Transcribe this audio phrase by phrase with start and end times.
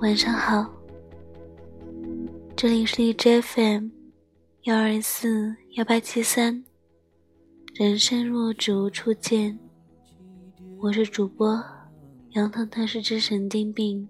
[0.00, 0.66] 晚上好，
[2.56, 3.88] 这里是荔枝 FM
[4.62, 6.64] 幺二四幺八七三，
[7.74, 9.58] 人生若只如初见，
[10.78, 11.62] 我是主播
[12.30, 14.08] 杨腾腾是只神经病。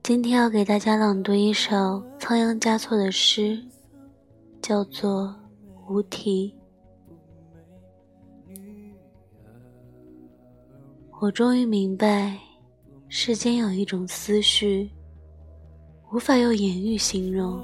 [0.00, 3.60] 今天要给大家朗读一首仓央嘉措的诗，
[4.62, 5.34] 叫做
[5.92, 6.54] 《无题》。
[11.24, 12.38] 我终于明白，
[13.08, 14.90] 世间有一种思绪，
[16.12, 17.58] 无法用言语形容。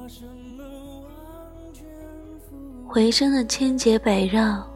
[2.86, 4.66] 回声的千劫百绕，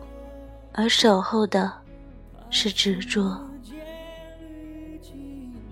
[0.72, 1.72] 而守候的
[2.50, 3.40] 是执着。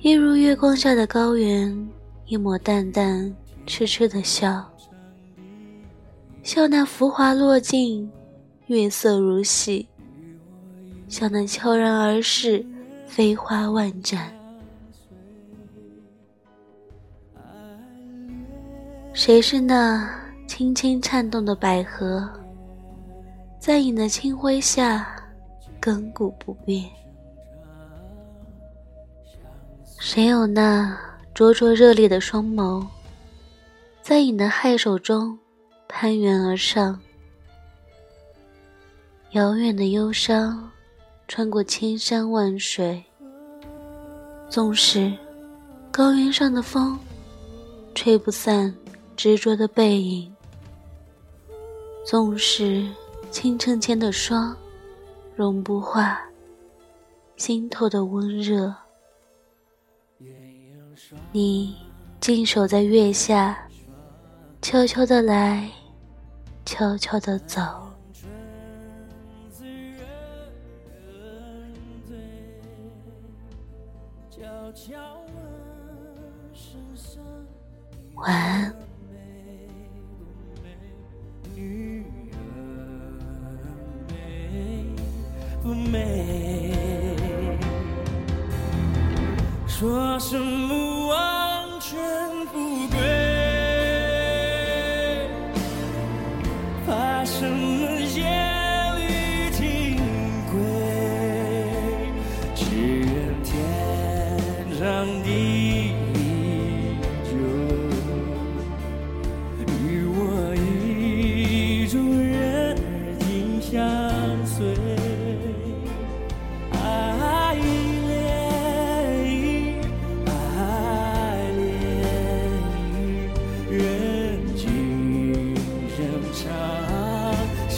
[0.01, 1.87] 一如月光下的高原，
[2.25, 3.31] 一抹淡淡、
[3.67, 4.67] 痴痴的笑，
[6.43, 8.11] 笑那浮华落尽，
[8.69, 9.87] 月色如洗，
[11.09, 12.65] 笑那悄然而逝。
[13.13, 14.33] 飞花万盏，
[19.13, 20.11] 谁是那
[20.49, 22.27] 轻轻颤动的百合，
[23.59, 25.15] 在你的清辉下
[25.79, 26.89] 亘古不变？
[29.99, 30.99] 谁有那
[31.35, 32.83] 灼灼热烈的双眸，
[34.01, 35.39] 在你的害手中
[35.87, 36.99] 攀援而上？
[39.33, 40.71] 遥远的忧伤。
[41.35, 43.03] 穿过千山万水，
[44.51, 45.11] 纵使
[45.91, 46.99] 高原上的风
[47.95, 48.71] 吹不散
[49.17, 50.31] 执着的背影，
[52.05, 52.87] 纵使
[53.31, 54.55] 清晨前的霜
[55.35, 56.21] 融不化
[57.39, 58.75] 心头的温热，
[61.33, 61.75] 你
[62.21, 63.67] 静守在月下，
[64.61, 65.67] 悄悄的来，
[66.67, 67.82] 悄悄的走。
[78.15, 78.77] 晚安。
[89.67, 92.22] 说什么王权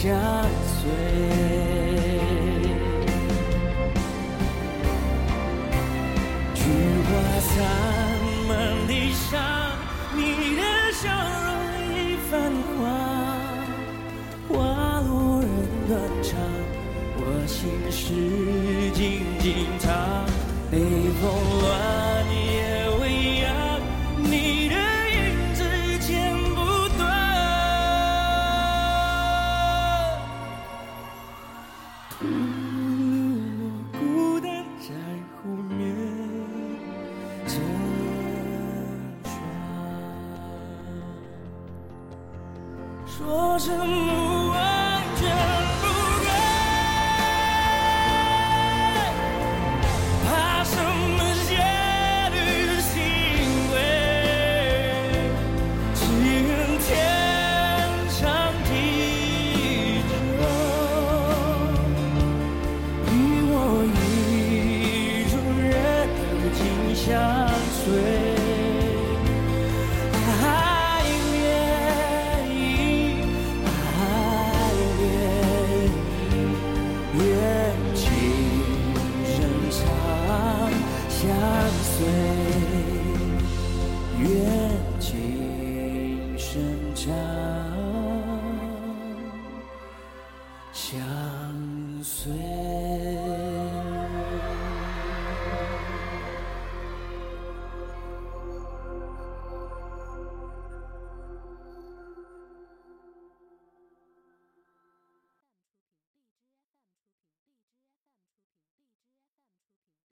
[0.05, 0.91] 相随。
[6.53, 6.61] 菊
[7.07, 7.09] 花
[7.41, 7.55] 残
[8.47, 9.41] 满地伤
[10.15, 11.49] 你的笑容
[11.89, 12.79] 已泛黄。
[14.47, 15.49] 花落人
[15.89, 16.39] 断肠
[17.17, 17.57] 我心
[17.91, 18.03] 事
[18.93, 19.89] 静静躺
[20.71, 20.79] 北
[21.19, 21.23] 风
[21.63, 21.65] 乱
[43.17, 44.24] 说什么